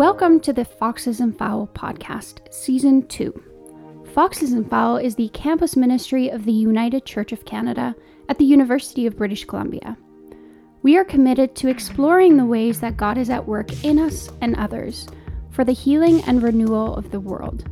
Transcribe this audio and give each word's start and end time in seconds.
Welcome 0.00 0.40
to 0.40 0.54
the 0.54 0.64
Foxes 0.64 1.20
and 1.20 1.36
Fowl 1.36 1.68
podcast, 1.74 2.50
Season 2.50 3.06
2. 3.08 4.08
Foxes 4.14 4.52
and 4.52 4.66
Fowl 4.70 4.96
is 4.96 5.14
the 5.14 5.28
campus 5.34 5.76
ministry 5.76 6.30
of 6.30 6.46
the 6.46 6.52
United 6.52 7.04
Church 7.04 7.32
of 7.32 7.44
Canada 7.44 7.94
at 8.30 8.38
the 8.38 8.46
University 8.46 9.06
of 9.06 9.18
British 9.18 9.44
Columbia. 9.44 9.98
We 10.82 10.96
are 10.96 11.04
committed 11.04 11.54
to 11.56 11.68
exploring 11.68 12.38
the 12.38 12.46
ways 12.46 12.80
that 12.80 12.96
God 12.96 13.18
is 13.18 13.28
at 13.28 13.46
work 13.46 13.84
in 13.84 13.98
us 13.98 14.30
and 14.40 14.56
others 14.56 15.06
for 15.50 15.64
the 15.66 15.72
healing 15.72 16.22
and 16.22 16.42
renewal 16.42 16.94
of 16.96 17.10
the 17.10 17.20
world. 17.20 17.68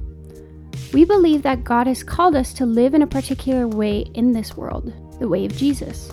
We 0.93 1.07
believe 1.07 1.41
that 1.45 1.65
God 1.65 1.87
has 1.87 2.03
called 2.03 2.37
us 2.37 2.53
to 2.53 2.67
live 2.67 2.93
in 2.93 3.01
a 3.01 3.07
particular 3.07 3.67
way 3.67 4.01
in 4.13 4.33
this 4.33 4.55
world, 4.55 4.93
the 5.19 5.29
way 5.29 5.47
of 5.47 5.57
Jesus. 5.57 6.13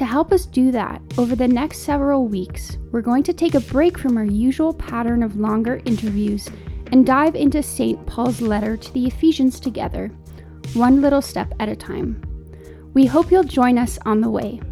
To 0.00 0.06
help 0.06 0.32
us 0.32 0.46
do 0.46 0.70
that, 0.72 1.02
over 1.18 1.36
the 1.36 1.46
next 1.46 1.80
several 1.80 2.26
weeks, 2.26 2.78
we're 2.90 3.02
going 3.02 3.22
to 3.24 3.34
take 3.34 3.54
a 3.54 3.60
break 3.60 3.98
from 3.98 4.16
our 4.16 4.24
usual 4.24 4.72
pattern 4.72 5.22
of 5.22 5.36
longer 5.36 5.82
interviews 5.84 6.48
and 6.90 7.04
dive 7.04 7.36
into 7.36 7.62
St. 7.62 8.06
Paul's 8.06 8.40
letter 8.40 8.78
to 8.78 8.92
the 8.94 9.06
Ephesians 9.06 9.60
together, 9.60 10.10
one 10.72 11.02
little 11.02 11.20
step 11.20 11.52
at 11.60 11.68
a 11.68 11.76
time. 11.76 12.24
We 12.94 13.04
hope 13.04 13.30
you'll 13.30 13.44
join 13.44 13.76
us 13.76 13.98
on 14.06 14.22
the 14.22 14.30
way. 14.30 14.62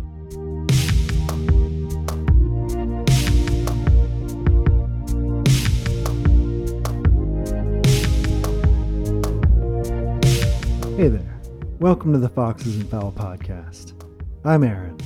Hey 10.96 11.08
there. 11.08 11.38
Welcome 11.80 12.14
to 12.14 12.18
the 12.18 12.30
Foxes 12.30 12.76
and 12.76 12.88
Fowl 12.88 13.12
podcast. 13.12 13.92
I'm 14.42 14.64
Aaron. 14.64 14.96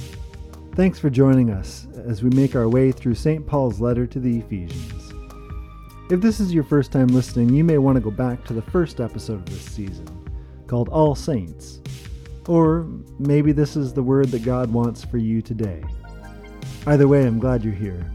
Thanks 0.75 0.99
for 0.99 1.11
joining 1.11 1.51
us 1.51 1.87
as 2.07 2.23
we 2.23 2.31
make 2.31 2.57
our 2.57 2.67
way 2.67 2.93
through 2.93 3.15
St. 3.15 3.47
Paul's 3.47 3.79
letter 3.79 4.07
to 4.07 4.19
the 4.19 4.39
Ephesians. 4.39 5.13
If 6.11 6.23
this 6.23 6.41
is 6.41 6.55
your 6.55 6.65
first 6.65 6.91
time 6.91 7.09
listening, 7.09 7.51
you 7.51 7.63
may 7.63 7.77
want 7.77 7.97
to 7.97 8.01
go 8.01 8.11
back 8.11 8.43
to 8.45 8.55
the 8.55 8.63
first 8.63 8.99
episode 8.99 9.35
of 9.35 9.45
this 9.45 9.61
season, 9.61 10.09
called 10.67 10.89
All 10.89 11.15
Saints. 11.15 11.83
Or 12.49 12.89
maybe 13.19 13.53
this 13.53 13.77
is 13.77 13.93
the 13.93 14.03
word 14.03 14.29
that 14.29 14.47
God 14.47 14.73
wants 14.73 15.05
for 15.05 15.19
you 15.19 15.43
today. 15.43 15.85
Either 16.87 17.07
way, 17.07 17.27
I'm 17.27 17.39
glad 17.39 17.63
you're 17.63 17.75
here. 17.75 18.11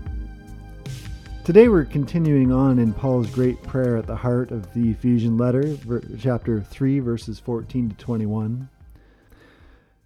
Today 1.44 1.69
we're 1.69 1.86
continuing 1.86 2.52
on 2.52 2.80
in 2.80 2.92
Paul's 2.92 3.30
great 3.30 3.61
prayer 3.61 3.97
at 3.97 4.08
the 4.08 4.16
heart 4.16 4.49
of 4.49 4.73
the 4.73 4.89
Ephesian 4.89 5.38
letter, 5.38 5.77
chapter 6.19 6.59
3, 6.64 7.02
verses 7.02 7.39
14 7.39 7.89
to 7.89 7.95
21. 7.97 8.67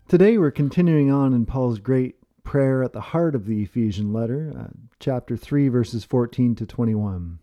Today 0.09 0.37
we're 0.37 0.51
continuing 0.51 1.09
on 1.09 1.33
in 1.33 1.45
Paul's 1.45 1.79
great 1.79 2.17
prayer 2.43 2.83
at 2.83 2.93
the 2.93 3.01
heart 3.01 3.35
of 3.35 3.45
the 3.45 3.63
Ephesian 3.63 4.11
letter, 4.13 4.53
uh, 4.57 4.67
chapter 4.99 5.37
3, 5.37 5.67
verses 5.67 6.03
14 6.03 6.55
to 6.55 6.65
21. 6.65 7.39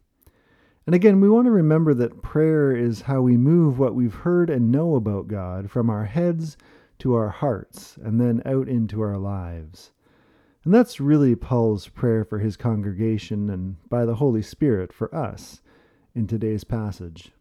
And 0.86 0.94
again, 0.94 1.20
we 1.20 1.28
want 1.28 1.46
to 1.46 1.50
remember 1.50 1.92
that 1.94 2.22
prayer 2.22 2.74
is 2.74 3.02
how 3.02 3.20
we 3.20 3.36
move 3.36 3.78
what 3.78 3.94
we've 3.94 4.14
heard 4.14 4.48
and 4.48 4.72
know 4.72 4.94
about 4.94 5.28
God 5.28 5.70
from 5.70 5.90
our 5.90 6.06
heads 6.06 6.56
to 7.00 7.14
our 7.14 7.28
hearts 7.28 7.98
and 8.02 8.20
then 8.20 8.42
out 8.46 8.68
into 8.68 9.00
our 9.02 9.18
lives. 9.18 9.92
And 10.64 10.74
that's 10.74 11.00
really 11.00 11.36
Paul's 11.36 11.88
prayer 11.88 12.24
for 12.24 12.38
his 12.38 12.56
congregation 12.56 13.50
and 13.50 13.76
by 13.88 14.04
the 14.04 14.16
Holy 14.16 14.42
Spirit 14.42 14.92
for 14.92 15.14
us 15.14 15.60
in 16.14 16.26
today's 16.26 16.64
passage. 16.64 17.32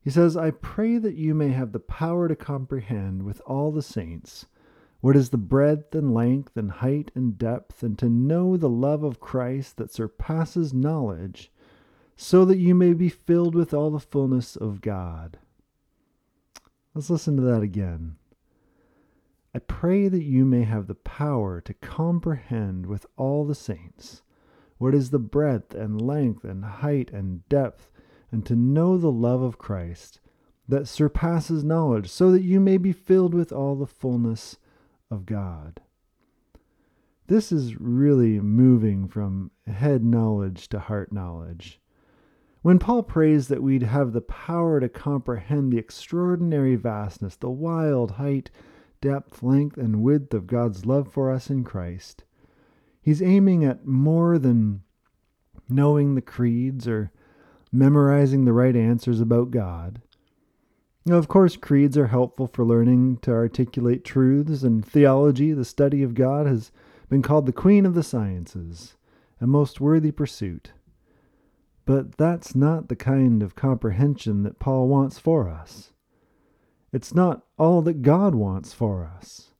He 0.00 0.10
says, 0.10 0.36
I 0.36 0.50
pray 0.50 0.98
that 0.98 1.14
you 1.14 1.34
may 1.34 1.48
have 1.48 1.72
the 1.72 1.80
power 1.80 2.28
to 2.28 2.36
comprehend 2.36 3.22
with 3.22 3.40
all 3.46 3.72
the 3.72 3.82
saints 3.82 4.46
what 5.04 5.16
is 5.16 5.28
the 5.28 5.36
breadth 5.36 5.94
and 5.94 6.14
length 6.14 6.56
and 6.56 6.70
height 6.70 7.10
and 7.14 7.36
depth, 7.36 7.82
and 7.82 7.98
to 7.98 8.08
know 8.08 8.56
the 8.56 8.70
love 8.70 9.04
of 9.04 9.20
Christ 9.20 9.76
that 9.76 9.92
surpasses 9.92 10.72
knowledge, 10.72 11.52
so 12.16 12.46
that 12.46 12.56
you 12.56 12.74
may 12.74 12.94
be 12.94 13.10
filled 13.10 13.54
with 13.54 13.74
all 13.74 13.90
the 13.90 14.00
fullness 14.00 14.56
of 14.56 14.80
God. 14.80 15.36
Let's 16.94 17.10
listen 17.10 17.36
to 17.36 17.42
that 17.42 17.60
again. 17.60 18.16
I 19.54 19.58
pray 19.58 20.08
that 20.08 20.24
you 20.24 20.46
may 20.46 20.62
have 20.62 20.86
the 20.86 20.94
power 20.94 21.60
to 21.60 21.74
comprehend 21.74 22.86
with 22.86 23.04
all 23.18 23.44
the 23.44 23.54
saints 23.54 24.22
what 24.78 24.94
is 24.94 25.10
the 25.10 25.18
breadth 25.18 25.74
and 25.74 26.00
length 26.00 26.44
and 26.44 26.64
height 26.64 27.10
and 27.10 27.46
depth, 27.50 27.90
and 28.32 28.46
to 28.46 28.56
know 28.56 28.96
the 28.96 29.12
love 29.12 29.42
of 29.42 29.58
Christ 29.58 30.20
that 30.66 30.88
surpasses 30.88 31.62
knowledge, 31.62 32.08
so 32.08 32.30
that 32.30 32.42
you 32.42 32.58
may 32.58 32.78
be 32.78 32.92
filled 32.92 33.34
with 33.34 33.52
all 33.52 33.74
the 33.74 33.86
fullness 33.86 34.56
of 35.14 35.24
God. 35.24 35.80
This 37.26 37.50
is 37.50 37.80
really 37.80 38.38
moving 38.40 39.08
from 39.08 39.50
head 39.66 40.04
knowledge 40.04 40.68
to 40.68 40.78
heart 40.78 41.10
knowledge. 41.12 41.80
When 42.60 42.78
Paul 42.78 43.02
prays 43.02 43.48
that 43.48 43.62
we'd 43.62 43.82
have 43.82 44.12
the 44.12 44.20
power 44.20 44.80
to 44.80 44.88
comprehend 44.88 45.72
the 45.72 45.78
extraordinary 45.78 46.76
vastness, 46.76 47.36
the 47.36 47.50
wild 47.50 48.12
height, 48.12 48.50
depth, 49.00 49.42
length, 49.42 49.78
and 49.78 50.02
width 50.02 50.34
of 50.34 50.46
God's 50.46 50.84
love 50.84 51.12
for 51.12 51.30
us 51.30 51.48
in 51.48 51.64
Christ, 51.64 52.24
he's 53.00 53.22
aiming 53.22 53.64
at 53.64 53.86
more 53.86 54.38
than 54.38 54.82
knowing 55.68 56.14
the 56.14 56.22
creeds 56.22 56.86
or 56.88 57.10
memorizing 57.72 58.44
the 58.44 58.52
right 58.52 58.76
answers 58.76 59.20
about 59.20 59.50
God. 59.50 60.00
Now, 61.06 61.16
of 61.16 61.28
course, 61.28 61.56
creeds 61.56 61.98
are 61.98 62.06
helpful 62.06 62.46
for 62.46 62.64
learning 62.64 63.18
to 63.18 63.30
articulate 63.30 64.04
truths, 64.04 64.62
and 64.62 64.84
theology, 64.84 65.52
the 65.52 65.64
study 65.64 66.02
of 66.02 66.14
God, 66.14 66.46
has 66.46 66.72
been 67.10 67.20
called 67.20 67.44
the 67.44 67.52
queen 67.52 67.84
of 67.84 67.94
the 67.94 68.02
sciences, 68.02 68.96
a 69.38 69.46
most 69.46 69.82
worthy 69.82 70.10
pursuit. 70.10 70.72
But 71.84 72.16
that's 72.16 72.54
not 72.54 72.88
the 72.88 72.96
kind 72.96 73.42
of 73.42 73.54
comprehension 73.54 74.44
that 74.44 74.58
Paul 74.58 74.88
wants 74.88 75.18
for 75.18 75.48
us. 75.48 75.92
It's 76.90 77.14
not 77.14 77.44
all 77.58 77.82
that 77.82 78.00
God 78.00 78.34
wants 78.34 78.72
for 78.72 79.04
us. 79.04 79.50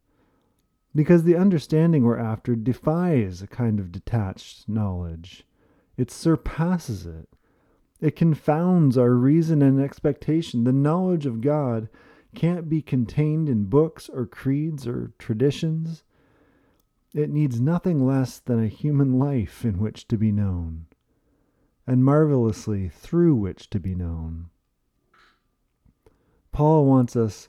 Because 0.94 1.24
the 1.24 1.36
understanding 1.36 2.04
we're 2.04 2.16
after 2.16 2.54
defies 2.54 3.42
a 3.42 3.46
kind 3.46 3.78
of 3.78 3.92
detached 3.92 4.68
knowledge, 4.68 5.44
it 5.98 6.10
surpasses 6.10 7.04
it. 7.04 7.28
It 8.04 8.16
confounds 8.16 8.98
our 8.98 9.14
reason 9.14 9.62
and 9.62 9.80
expectation. 9.80 10.64
The 10.64 10.74
knowledge 10.74 11.24
of 11.24 11.40
God 11.40 11.88
can't 12.34 12.68
be 12.68 12.82
contained 12.82 13.48
in 13.48 13.64
books 13.64 14.10
or 14.10 14.26
creeds 14.26 14.86
or 14.86 15.12
traditions. 15.18 16.04
It 17.14 17.30
needs 17.30 17.62
nothing 17.62 18.04
less 18.04 18.40
than 18.40 18.62
a 18.62 18.68
human 18.68 19.18
life 19.18 19.64
in 19.64 19.78
which 19.78 20.06
to 20.08 20.18
be 20.18 20.30
known, 20.30 20.84
and 21.86 22.04
marvelously 22.04 22.90
through 22.90 23.36
which 23.36 23.70
to 23.70 23.80
be 23.80 23.94
known. 23.94 24.50
Paul 26.52 26.84
wants 26.84 27.16
us 27.16 27.48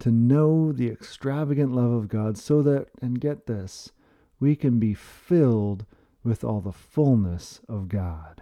to 0.00 0.10
know 0.10 0.72
the 0.72 0.88
extravagant 0.88 1.70
love 1.70 1.92
of 1.92 2.08
God 2.08 2.36
so 2.36 2.60
that, 2.62 2.88
and 3.00 3.20
get 3.20 3.46
this, 3.46 3.92
we 4.40 4.56
can 4.56 4.80
be 4.80 4.94
filled 4.94 5.86
with 6.24 6.42
all 6.42 6.60
the 6.60 6.72
fullness 6.72 7.60
of 7.68 7.86
God. 7.86 8.41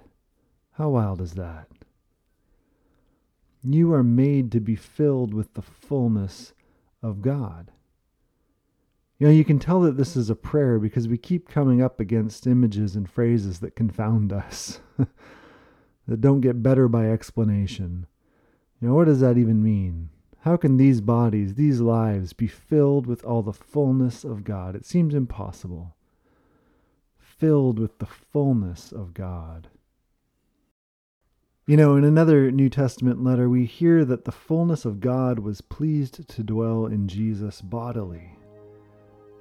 How 0.81 0.89
wild 0.89 1.21
is 1.21 1.35
that? 1.35 1.67
You 3.63 3.93
are 3.93 4.03
made 4.03 4.51
to 4.53 4.61
be 4.61 4.77
filled 4.77 5.35
with 5.35 5.53
the 5.53 5.61
fullness 5.61 6.55
of 7.03 7.21
God. 7.21 7.71
You 9.19 9.27
know, 9.27 9.33
you 9.35 9.45
can 9.45 9.59
tell 9.59 9.81
that 9.81 9.99
this 9.99 10.17
is 10.17 10.31
a 10.31 10.35
prayer 10.35 10.79
because 10.79 11.07
we 11.07 11.19
keep 11.19 11.51
coming 11.51 11.83
up 11.83 12.01
against 12.01 12.47
images 12.47 12.97
and 12.97 13.11
phrases 13.11 13.61
that 13.61 13.77
confound 13.77 14.33
us, 14.33 14.81
that 16.09 16.23
don't 16.23 16.41
get 16.41 16.63
better 16.63 16.89
by 16.89 17.11
explanation. 17.11 18.07
You 18.81 18.89
know, 18.89 18.95
what 18.95 19.05
does 19.05 19.21
that 19.21 19.37
even 19.37 19.63
mean? 19.63 20.09
How 20.45 20.57
can 20.57 20.79
these 20.79 21.03
bodies, 21.03 21.57
these 21.57 21.83
lives, 21.83 22.33
be 22.33 22.47
filled 22.47 23.07
with 23.07 23.23
all 23.23 23.43
the 23.43 23.53
fullness 23.53 24.25
of 24.25 24.45
God? 24.45 24.75
It 24.75 24.87
seems 24.87 25.15
impossible. 25.15 25.95
Filled 27.19 27.79
with 27.79 27.99
the 27.99 28.07
fullness 28.07 28.93
of 28.93 29.13
God. 29.13 29.69
You 31.71 31.77
know, 31.77 31.95
in 31.95 32.03
another 32.03 32.51
New 32.51 32.69
Testament 32.69 33.23
letter, 33.23 33.49
we 33.49 33.65
hear 33.65 34.05
that 34.05 34.25
the 34.25 34.33
fullness 34.33 34.85
of 34.85 34.99
God 34.99 35.39
was 35.39 35.61
pleased 35.61 36.29
to 36.29 36.43
dwell 36.43 36.87
in 36.87 37.07
Jesus 37.07 37.61
bodily. 37.63 38.37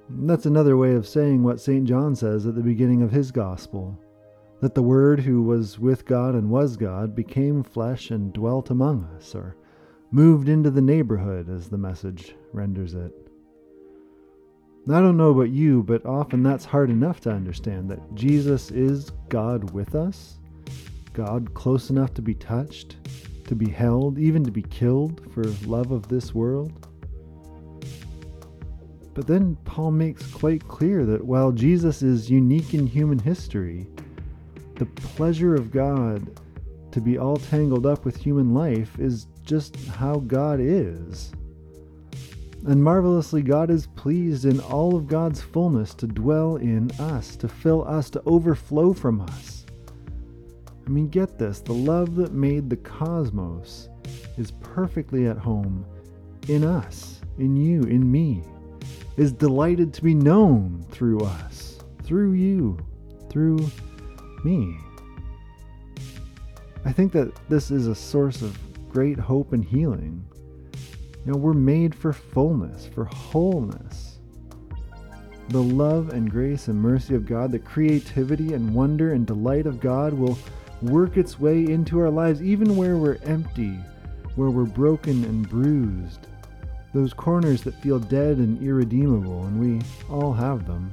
That's 0.08 0.46
another 0.46 0.76
way 0.76 0.94
of 0.94 1.08
saying 1.08 1.42
what 1.42 1.60
St. 1.60 1.88
John 1.88 2.14
says 2.14 2.46
at 2.46 2.54
the 2.54 2.62
beginning 2.62 3.02
of 3.02 3.10
his 3.10 3.32
gospel 3.32 3.98
that 4.60 4.76
the 4.76 4.82
Word 4.84 5.18
who 5.18 5.42
was 5.42 5.80
with 5.80 6.04
God 6.04 6.36
and 6.36 6.50
was 6.50 6.76
God 6.76 7.16
became 7.16 7.64
flesh 7.64 8.12
and 8.12 8.32
dwelt 8.32 8.70
among 8.70 9.02
us, 9.16 9.34
or 9.34 9.56
moved 10.12 10.48
into 10.48 10.70
the 10.70 10.80
neighborhood, 10.80 11.50
as 11.50 11.68
the 11.68 11.78
message 11.78 12.36
renders 12.52 12.94
it. 12.94 13.12
I 14.88 15.00
don't 15.00 15.16
know 15.16 15.30
about 15.30 15.50
you, 15.50 15.82
but 15.82 16.06
often 16.06 16.44
that's 16.44 16.64
hard 16.64 16.90
enough 16.90 17.18
to 17.22 17.32
understand 17.32 17.90
that 17.90 18.14
Jesus 18.14 18.70
is 18.70 19.10
God 19.28 19.72
with 19.72 19.96
us 19.96 20.38
God 21.12 21.52
close 21.54 21.90
enough 21.90 22.14
to 22.14 22.22
be 22.22 22.34
touched, 22.34 22.96
to 23.46 23.54
be 23.54 23.68
held, 23.68 24.18
even 24.18 24.44
to 24.44 24.50
be 24.50 24.62
killed 24.62 25.20
for 25.32 25.44
love 25.66 25.90
of 25.90 26.08
this 26.08 26.34
world? 26.34 26.86
But 29.14 29.26
then 29.26 29.56
Paul 29.64 29.90
makes 29.90 30.26
quite 30.32 30.66
clear 30.68 31.04
that 31.04 31.24
while 31.24 31.52
Jesus 31.52 32.02
is 32.02 32.30
unique 32.30 32.74
in 32.74 32.86
human 32.86 33.18
history, 33.18 33.88
the 34.76 34.86
pleasure 34.86 35.54
of 35.54 35.70
God 35.70 36.40
to 36.92 37.00
be 37.00 37.18
all 37.18 37.36
tangled 37.36 37.86
up 37.86 38.04
with 38.04 38.16
human 38.16 38.54
life 38.54 38.98
is 38.98 39.26
just 39.44 39.76
how 39.86 40.20
God 40.20 40.58
is. 40.60 41.32
And 42.66 42.82
marvelously, 42.82 43.42
God 43.42 43.70
is 43.70 43.86
pleased 43.88 44.44
in 44.44 44.60
all 44.60 44.94
of 44.94 45.06
God's 45.06 45.40
fullness 45.40 45.94
to 45.94 46.06
dwell 46.06 46.56
in 46.56 46.90
us, 47.00 47.36
to 47.36 47.48
fill 47.48 47.86
us, 47.88 48.10
to 48.10 48.22
overflow 48.26 48.92
from 48.92 49.22
us. 49.22 49.59
I 50.90 50.92
mean, 50.92 51.06
get 51.06 51.38
this 51.38 51.60
the 51.60 51.72
love 51.72 52.16
that 52.16 52.32
made 52.32 52.68
the 52.68 52.76
cosmos 52.76 53.88
is 54.36 54.50
perfectly 54.50 55.28
at 55.28 55.38
home 55.38 55.86
in 56.48 56.64
us, 56.64 57.20
in 57.38 57.56
you, 57.56 57.82
in 57.82 58.10
me, 58.10 58.42
is 59.16 59.30
delighted 59.30 59.94
to 59.94 60.02
be 60.02 60.14
known 60.14 60.84
through 60.90 61.20
us, 61.20 61.78
through 62.02 62.32
you, 62.32 62.76
through 63.28 63.70
me. 64.44 64.76
I 66.84 66.90
think 66.90 67.12
that 67.12 67.32
this 67.48 67.70
is 67.70 67.86
a 67.86 67.94
source 67.94 68.42
of 68.42 68.58
great 68.90 69.16
hope 69.16 69.52
and 69.52 69.64
healing. 69.64 70.26
You 71.24 71.32
know, 71.32 71.38
we're 71.38 71.52
made 71.52 71.94
for 71.94 72.12
fullness, 72.12 72.84
for 72.84 73.04
wholeness. 73.04 74.18
The 75.50 75.62
love 75.62 76.08
and 76.08 76.28
grace 76.28 76.66
and 76.66 76.80
mercy 76.80 77.14
of 77.14 77.26
God, 77.26 77.52
the 77.52 77.60
creativity 77.60 78.54
and 78.54 78.74
wonder 78.74 79.12
and 79.12 79.24
delight 79.24 79.66
of 79.66 79.78
God 79.78 80.12
will 80.12 80.36
work 80.82 81.16
its 81.16 81.38
way 81.38 81.64
into 81.64 81.98
our 81.98 82.10
lives, 82.10 82.42
even 82.42 82.76
where 82.76 82.96
we're 82.96 83.18
empty, 83.24 83.78
where 84.36 84.50
we're 84.50 84.64
broken 84.64 85.24
and 85.24 85.48
bruised. 85.48 86.26
Those 86.92 87.12
corners 87.12 87.62
that 87.62 87.80
feel 87.82 87.98
dead 87.98 88.38
and 88.38 88.62
irredeemable, 88.62 89.44
and 89.44 89.60
we 89.60 89.80
all 90.08 90.32
have 90.32 90.66
them. 90.66 90.92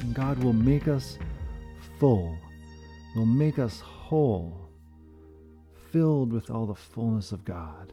And 0.00 0.14
God 0.14 0.42
will 0.42 0.52
make 0.52 0.88
us 0.88 1.18
full, 1.98 2.36
will 3.14 3.26
make 3.26 3.58
us 3.58 3.80
whole, 3.80 4.68
filled 5.90 6.32
with 6.32 6.50
all 6.50 6.66
the 6.66 6.74
fullness 6.74 7.32
of 7.32 7.44
God. 7.44 7.92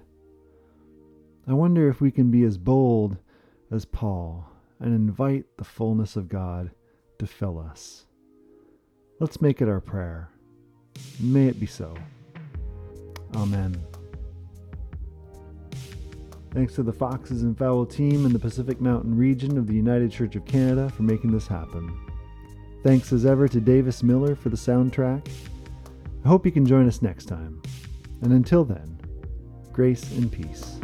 I 1.47 1.53
wonder 1.53 1.89
if 1.89 2.01
we 2.01 2.11
can 2.11 2.29
be 2.29 2.43
as 2.43 2.57
bold 2.57 3.17
as 3.71 3.85
Paul 3.85 4.49
and 4.79 4.93
invite 4.93 5.45
the 5.57 5.63
fullness 5.63 6.15
of 6.15 6.29
God 6.29 6.71
to 7.19 7.27
fill 7.27 7.59
us. 7.59 8.05
Let's 9.19 9.41
make 9.41 9.61
it 9.61 9.67
our 9.67 9.81
prayer. 9.81 10.29
May 11.19 11.47
it 11.47 11.59
be 11.59 11.65
so. 11.65 11.95
Amen. 13.35 13.81
Thanks 16.51 16.73
to 16.75 16.83
the 16.83 16.93
Foxes 16.93 17.43
and 17.43 17.57
Fowl 17.57 17.85
team 17.85 18.25
in 18.25 18.33
the 18.33 18.39
Pacific 18.39 18.81
Mountain 18.81 19.15
region 19.15 19.57
of 19.57 19.67
the 19.67 19.73
United 19.73 20.11
Church 20.11 20.35
of 20.35 20.45
Canada 20.45 20.89
for 20.89 21.03
making 21.03 21.31
this 21.31 21.45
happen. 21.45 21.95
Thanks 22.83 23.13
as 23.13 23.25
ever 23.25 23.47
to 23.47 23.59
Davis 23.59 24.01
Miller 24.01 24.35
for 24.35 24.49
the 24.49 24.57
soundtrack. 24.57 25.29
I 26.25 26.27
hope 26.27 26.45
you 26.45 26.51
can 26.51 26.65
join 26.65 26.87
us 26.87 27.01
next 27.01 27.25
time. 27.25 27.61
And 28.21 28.33
until 28.33 28.63
then, 28.63 28.99
grace 29.71 30.11
and 30.13 30.31
peace. 30.31 30.79